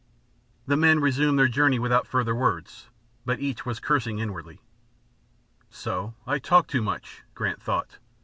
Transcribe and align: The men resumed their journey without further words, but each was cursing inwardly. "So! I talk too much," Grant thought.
The 0.65 0.75
men 0.77 0.99
resumed 0.99 1.37
their 1.37 1.47
journey 1.47 1.77
without 1.77 2.07
further 2.07 2.33
words, 2.33 2.87
but 3.23 3.39
each 3.39 3.67
was 3.67 3.79
cursing 3.79 4.17
inwardly. 4.17 4.59
"So! 5.69 6.15
I 6.25 6.39
talk 6.39 6.65
too 6.65 6.81
much," 6.81 7.21
Grant 7.35 7.61
thought. 7.61 7.99